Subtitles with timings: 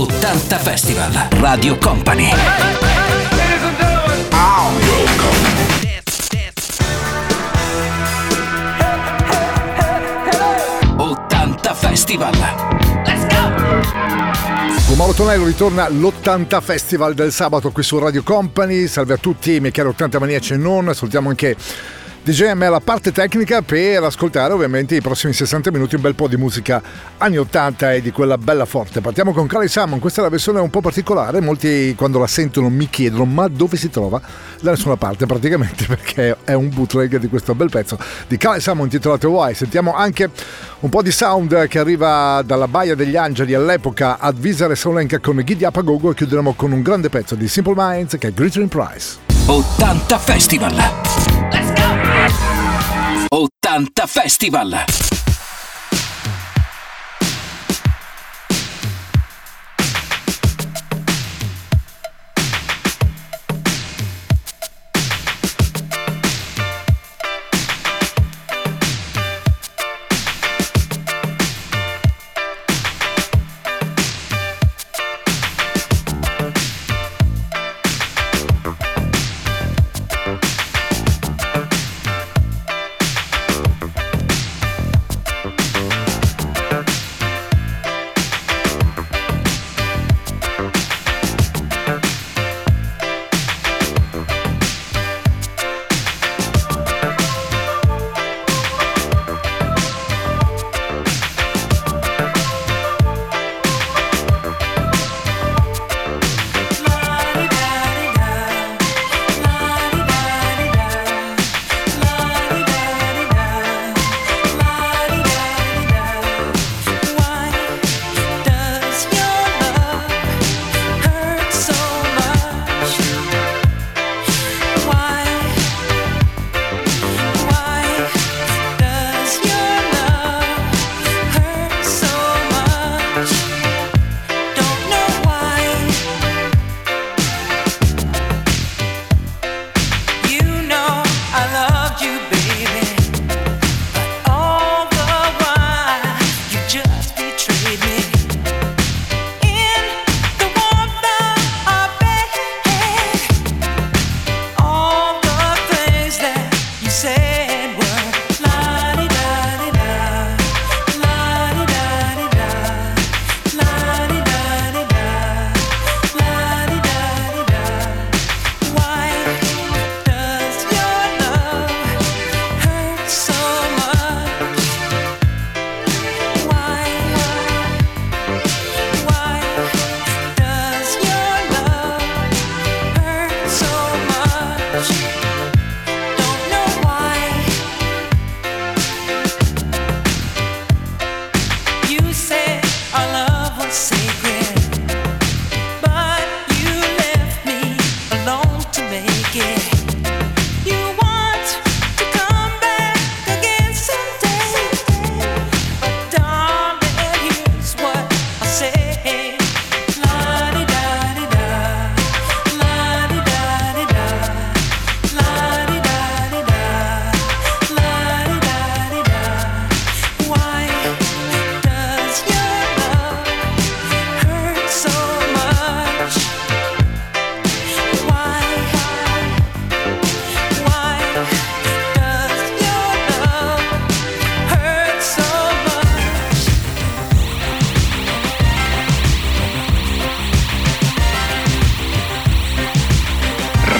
[0.00, 2.30] 80 Festival Radio Company.
[11.74, 12.32] Festival.
[13.04, 14.96] Let's go!
[14.96, 18.86] Con Tonello ritorna l'80 Festival del sabato qui su Radio Company.
[18.86, 20.94] Salve a tutti, miei cari 80 maniaci e non.
[20.94, 21.56] Salutiamo anche
[22.22, 26.36] DJM alla parte tecnica per ascoltare ovviamente i prossimi 60 minuti un bel po' di
[26.36, 26.82] musica
[27.16, 29.00] anni 80 e di quella bella forte.
[29.00, 32.68] Partiamo con Carly Salmon, questa è la versione un po' particolare, molti quando la sentono
[32.68, 34.20] mi chiedono ma dove si trova?
[34.60, 38.84] Da nessuna parte praticamente perché è un bootleg di questo bel pezzo di Carly Salmon
[38.84, 39.54] intitolato Why.
[39.54, 40.28] Sentiamo anche
[40.80, 45.40] un po' di sound che arriva dalla Baia degli Angeli all'epoca ad Visare Solenka con
[45.42, 48.30] Giddy Up a Gogo e chiuderemo con un grande pezzo di Simple Minds che è
[48.30, 49.16] Glittering Price.
[49.46, 50.74] 80 Festival!
[51.52, 51.69] Let's
[53.32, 54.84] 80 Festival.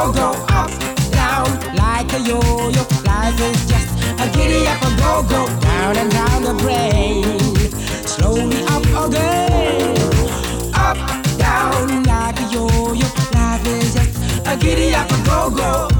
[0.00, 0.70] go, go, up,
[1.12, 2.82] down, like a yo-yo.
[3.04, 3.88] Life is just
[4.18, 7.24] a giddy up, a go, go, down and down the brain.
[8.06, 9.96] Slowly up again,
[10.74, 10.96] up,
[11.38, 13.08] down, like a yo-yo.
[13.34, 15.99] Life is just a giddy up, a go, go.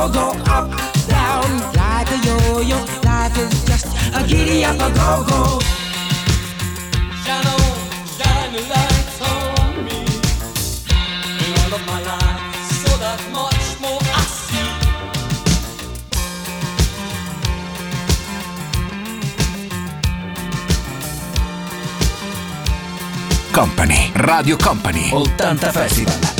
[0.00, 0.70] all go up,
[1.08, 1.44] down,
[1.76, 2.78] like a yo-yo.
[3.04, 3.86] Life is just
[4.16, 5.60] a giddy up, a go-go.
[7.22, 7.44] Shine
[8.16, 9.98] shine light on me.
[11.44, 12.40] In all of my life,
[12.80, 14.70] so that much more I see.
[23.52, 26.39] Company, Radio Company, 80 Festival.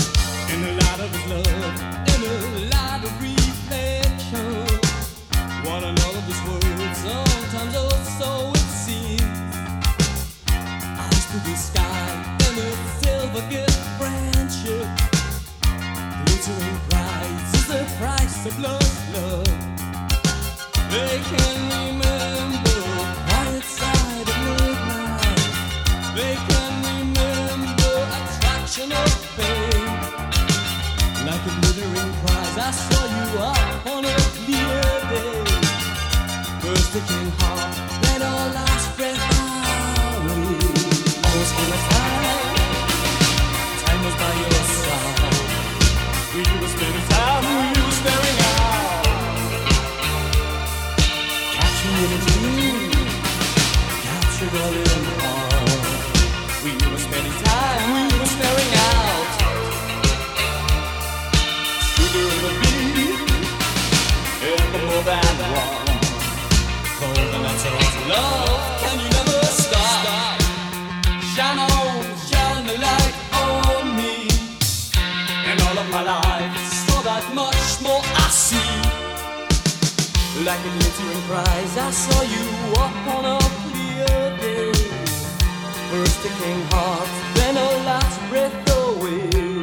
[65.09, 65.91] and all
[68.09, 68.61] love.
[68.83, 70.41] Can you never stop?
[71.33, 74.29] Shine on, shine light on me.
[75.49, 76.55] And all of my life,
[76.87, 78.73] so that much more I see.
[80.45, 82.47] Like a glittering prize, I saw you
[83.15, 84.73] on a clear day.
[85.91, 89.60] First a king heart, then a last breath away.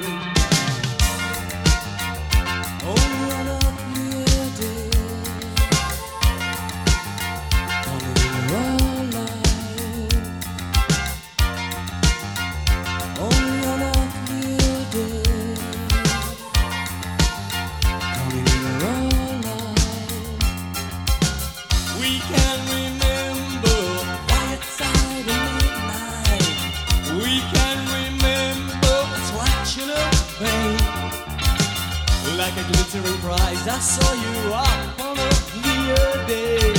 [33.41, 36.73] eyes, I saw you up on a clear day.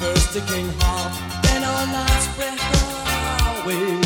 [0.00, 1.12] First the king hop,
[1.44, 2.60] then our lights break
[3.62, 4.02] away.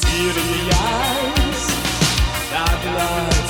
[0.00, 0.64] See it in the
[0.94, 1.62] eyes,
[2.52, 3.49] that lights.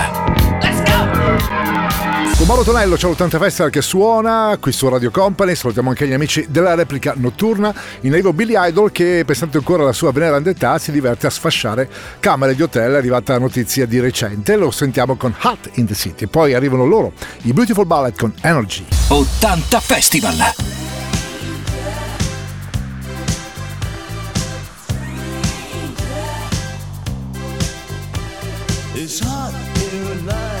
[2.51, 6.47] Mauro Tonello, c'è l'80 Festival che suona qui su Radio Company, salutiamo anche gli amici
[6.49, 10.91] della replica notturna in arrivo Billy Idol che pensando ancora alla sua veneranda età si
[10.91, 11.89] diverte a sfasciare
[12.19, 15.93] camere di hotel, è arrivata la notizia di recente, lo sentiamo con Hot in the
[15.93, 18.85] City, poi arrivano loro, i Beautiful Ballet con Energy.
[19.07, 20.35] 80 Festival!
[28.93, 29.53] It's hot
[29.93, 30.60] in the night.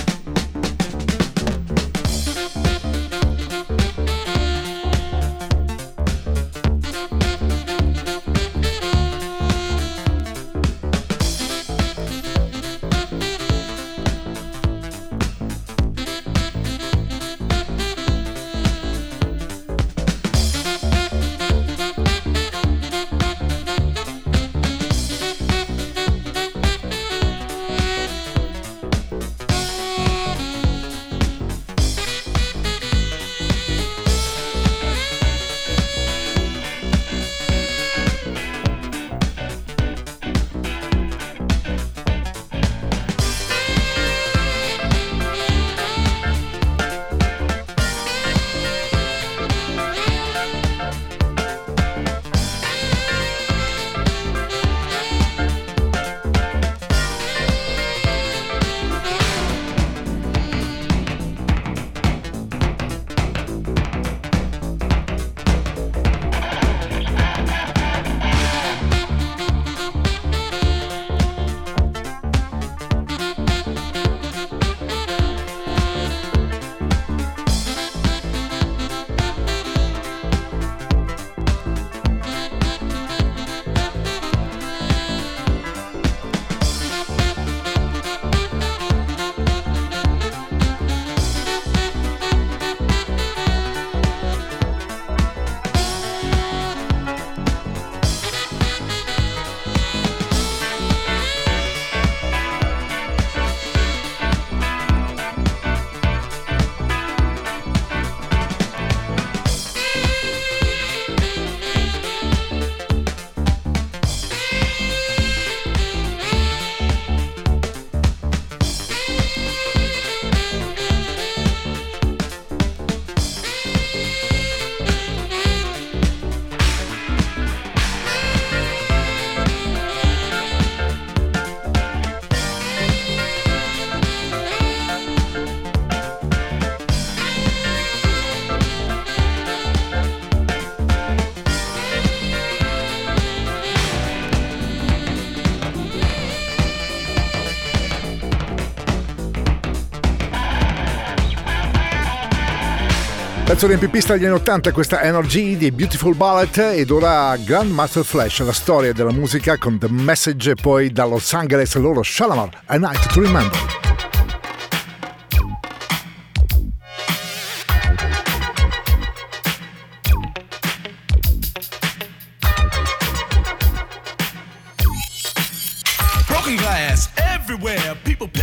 [153.61, 158.53] Pezzo riempipista degli anni 80 questa Energy di Beautiful Ballet ed ora Grandmaster Flash, la
[158.53, 163.21] storia della musica con The Message poi da Los Angeles loro Shalamar, A Night to
[163.21, 163.70] Remember.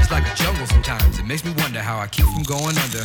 [0.00, 1.18] It's like a jungle sometimes.
[1.18, 3.04] It makes me wonder how I keep from going under.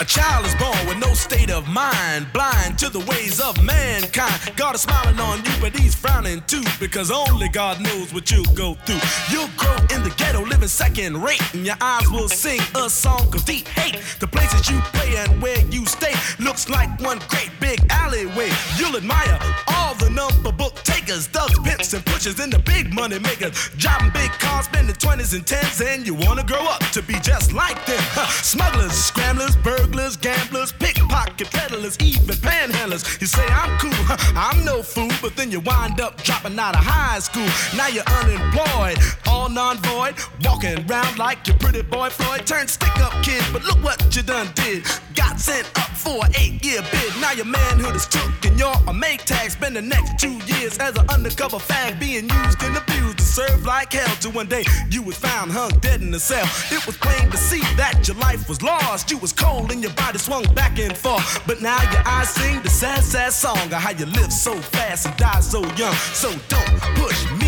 [0.00, 4.32] A child is born with no state of mind, blind to the ways of mankind.
[4.56, 8.54] God is smiling on you, but he's frowning too, because only God knows what you'll
[8.54, 9.00] go through.
[9.30, 13.28] You'll grow in the ghetto, living second rate, and your eyes will sing a song
[13.34, 14.00] of deep hate.
[14.20, 18.50] The places you play and where you stay looks like one great big alleyway.
[18.78, 23.18] You'll admire all the number book takers, thugs, pimps, and pushers, and the big money
[23.18, 23.68] makers.
[23.76, 27.52] Driving big cars, spending 20s and 10s, and you wanna grow up to be just
[27.52, 28.00] like them.
[28.28, 33.20] Smugglers, scramblers, burglars gamblers, pickpocket peddlers, even panhandlers.
[33.20, 36.84] You say I'm cool, I'm no fool, but then you wind up dropping out of
[36.84, 37.50] high school.
[37.76, 42.46] Now you're unemployed, all non-void, walking around like your pretty boy Floyd.
[42.46, 44.84] Turned stick-up kid, but look what you done did.
[45.16, 47.12] Got sent up for an eight year bid.
[47.20, 49.50] Now your manhood is took and you're a make tag.
[49.50, 53.64] Spend the next two years as an undercover fag being used and abused to serve
[53.64, 54.16] like hell.
[54.20, 56.46] Till one day you was found hung dead in the cell.
[56.70, 59.10] It was plain to see that your life was lost.
[59.10, 61.42] You was cold and your body swung back and forth.
[61.46, 65.06] But now your eyes sing the sad, sad song of how you live so fast
[65.06, 65.94] and die so young.
[66.14, 67.39] So don't push me,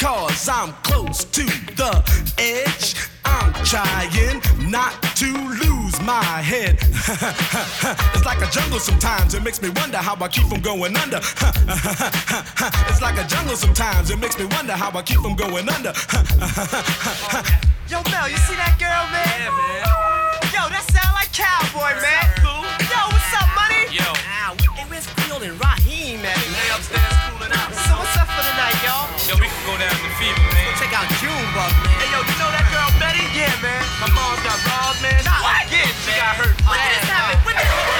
[0.00, 1.44] cause I'm close to
[1.76, 1.92] the
[2.38, 2.96] edge.
[3.22, 5.26] I'm trying not to
[5.60, 6.78] lose my head.
[8.14, 9.34] it's like a jungle sometimes.
[9.34, 11.18] It makes me wonder how I keep from going under.
[12.88, 14.10] it's like a jungle sometimes.
[14.10, 15.92] It makes me wonder how I keep from going under.
[17.92, 19.28] Yo, Mel, you see that girl, man?
[19.36, 19.84] Yeah, man.
[20.48, 22.24] Yo, that sound like cowboy, man.
[22.40, 22.64] Cool.
[22.88, 23.84] Yo, what's up, money?
[23.92, 24.08] Yo.
[24.24, 25.99] Ah, hey, where's Creole and Raheem
[29.66, 30.64] go down to the fever, man.
[30.64, 31.96] Go Check out Junebug, man.
[32.00, 33.24] Hey, yo, you know that girl Betty?
[33.36, 33.82] Yeah, man.
[34.00, 35.20] My mom's got robbed, man.
[35.40, 35.66] What?
[35.68, 36.56] again, She got hurt.
[36.64, 37.99] When did this happen?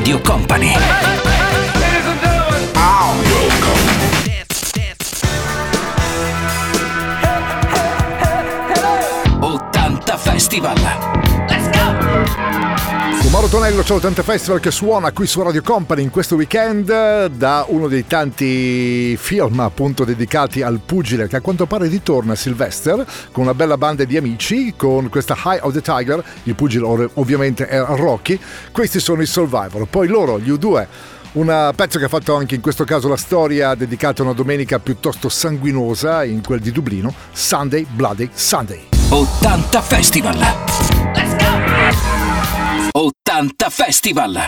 [0.00, 0.79] Radio Company
[13.90, 19.16] L'80 Festival che suona qui su Radio Company in questo weekend da uno dei tanti
[19.16, 23.76] film appunto dedicati al pugile che a quanto pare ritorna a Sylvester con una bella
[23.76, 28.38] banda di amici con questa High of the Tiger, il pugile ov- ovviamente è Rocky,
[28.70, 30.86] questi sono i Survivor, poi loro, gli U2
[31.32, 34.78] Un pezzo che ha fatto anche in questo caso la storia dedicata a una domenica
[34.78, 38.86] piuttosto sanguinosa in quel di Dublino, Sunday Bloody Sunday.
[39.08, 40.38] 80 Festival.
[41.12, 41.39] Let's go!
[42.94, 44.40] 80 Festival.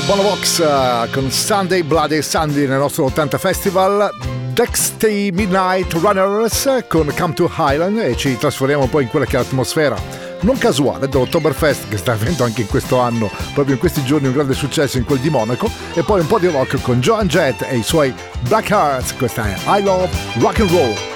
[0.00, 4.10] sempre Bonovox eh, con Sunday Bloody Sunday nel nostro 80 Festival.
[4.52, 9.40] Dexty Midnight Runners con Come to Highland e ci trasferiamo poi in quella che è
[9.40, 9.96] l'atmosfera
[10.42, 14.32] non casuale dell'Octoberfest che sta avendo anche in questo anno, proprio in questi giorni un
[14.32, 15.70] grande successo in quel di Monaco.
[15.94, 19.44] E poi un po' di rock con Joan Jett e i suoi Black Hearts, questa
[19.44, 20.08] è I Love
[20.38, 21.09] Rock and Roll.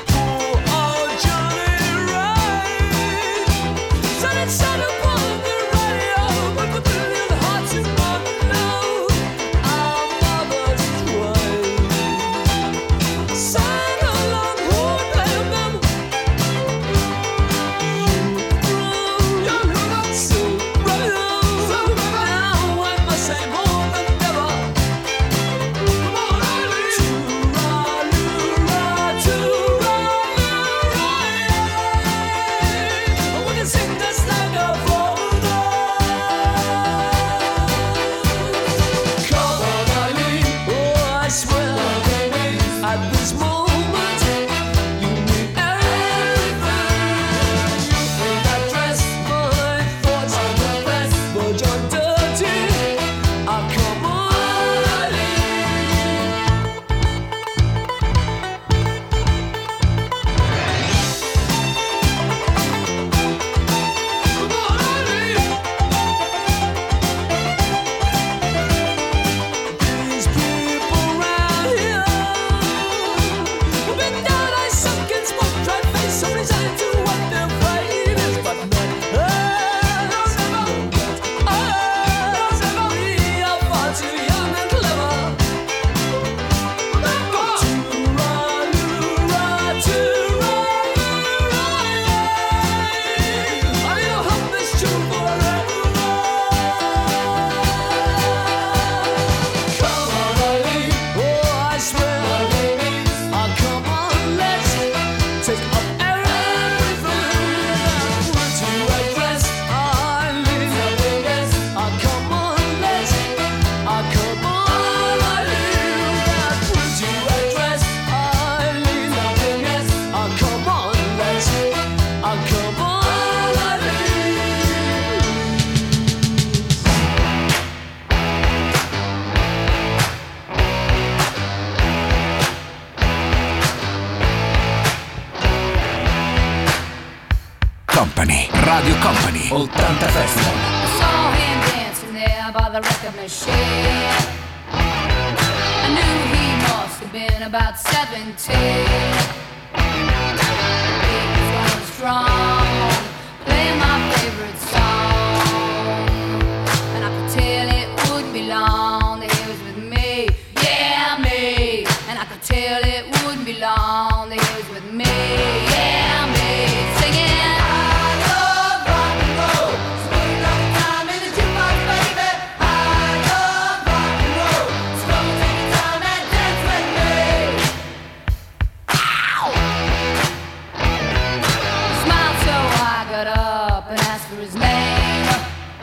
[183.95, 185.27] and ask for his name.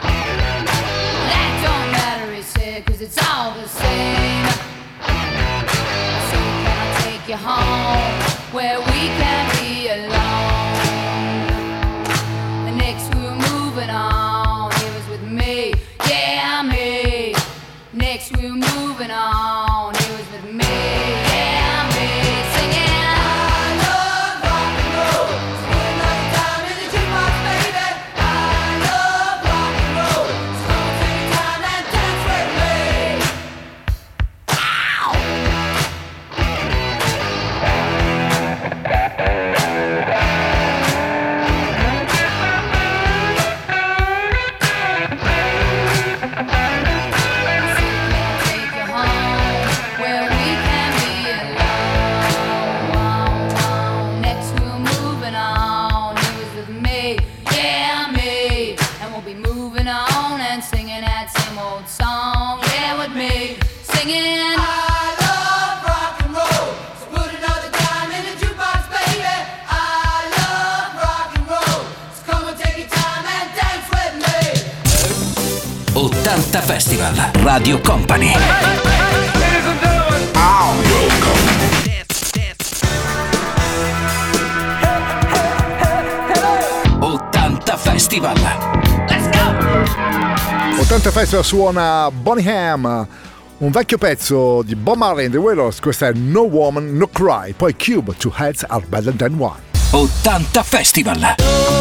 [0.01, 4.45] That don't matter, he said, cause it's all the same.
[6.29, 8.11] So can I take you home
[8.53, 9.50] where we can
[77.53, 78.31] Radio Company.
[87.77, 88.35] Festival.
[89.09, 90.81] Let's go!
[90.81, 93.07] 80 Festival suona Bonnie Ham,
[93.57, 97.51] un vecchio pezzo di Bob Marley and the Wailers, questa è No Woman, No Cry,
[97.51, 99.59] poi Cube, Two Heads Are Better Than One.
[99.91, 101.80] 80 Festival.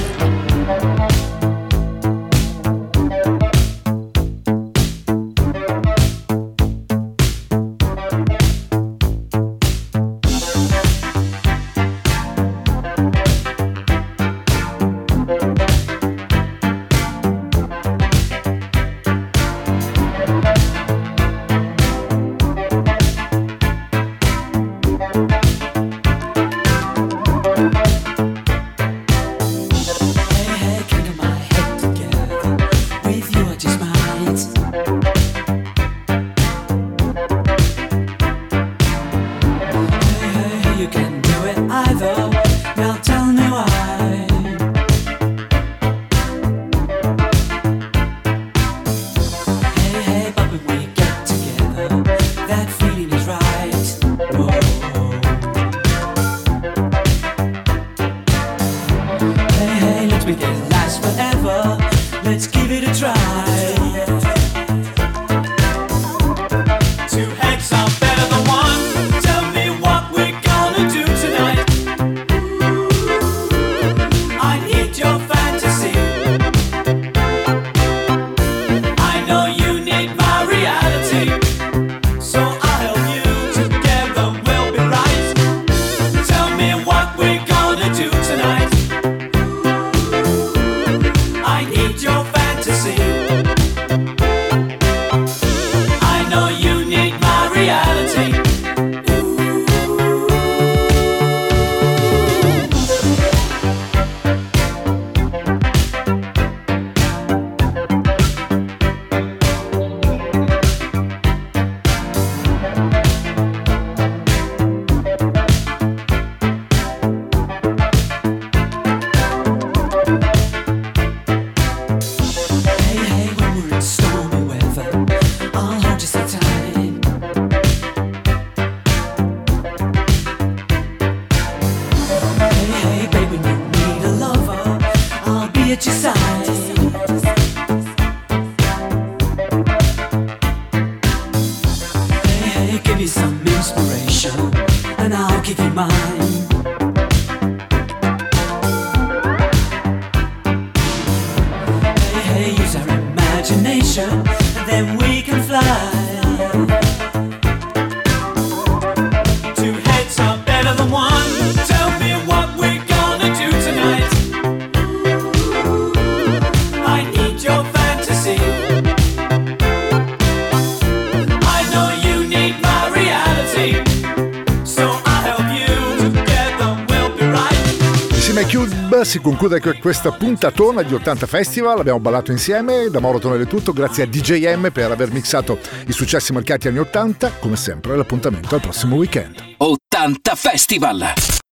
[179.11, 183.45] Si conclude que- questa puntatona di 80 Festival, abbiamo ballato insieme, da Mauro Tonello è
[183.45, 188.55] tutto, grazie a DJM per aver mixato i successi marcati anni 80, come sempre l'appuntamento
[188.55, 189.55] al prossimo weekend.
[189.57, 191.41] 80 Festival!